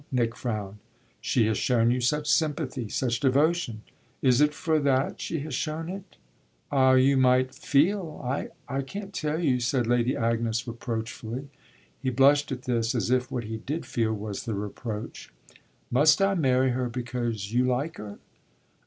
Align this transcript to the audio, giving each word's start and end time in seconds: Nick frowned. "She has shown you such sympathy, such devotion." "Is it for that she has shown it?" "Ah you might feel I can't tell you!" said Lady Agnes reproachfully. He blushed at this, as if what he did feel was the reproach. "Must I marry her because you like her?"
Nick 0.11 0.35
frowned. 0.35 0.77
"She 1.21 1.45
has 1.45 1.59
shown 1.59 1.91
you 1.91 2.01
such 2.01 2.25
sympathy, 2.27 2.89
such 2.89 3.19
devotion." 3.19 3.83
"Is 4.23 4.41
it 4.41 4.51
for 4.51 4.79
that 4.79 5.21
she 5.21 5.41
has 5.41 5.53
shown 5.53 5.89
it?" 5.89 6.15
"Ah 6.71 6.93
you 6.93 7.17
might 7.17 7.53
feel 7.53 8.19
I 8.25 8.81
can't 8.81 9.13
tell 9.13 9.39
you!" 9.39 9.59
said 9.59 9.85
Lady 9.85 10.17
Agnes 10.17 10.67
reproachfully. 10.67 11.49
He 11.99 12.09
blushed 12.09 12.51
at 12.51 12.63
this, 12.63 12.95
as 12.95 13.11
if 13.11 13.29
what 13.31 13.43
he 13.43 13.57
did 13.57 13.85
feel 13.85 14.13
was 14.15 14.45
the 14.45 14.55
reproach. 14.55 15.31
"Must 15.91 16.19
I 16.19 16.33
marry 16.33 16.71
her 16.71 16.89
because 16.89 17.53
you 17.53 17.67
like 17.67 17.97
her?" 17.97 18.17